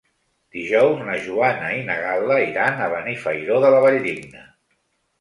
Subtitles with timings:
[0.55, 4.47] Dijous na Joana i na Gal·la iran a Benifairó de la Valldigna.